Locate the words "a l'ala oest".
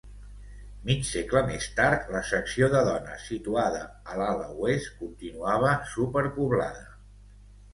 4.15-4.91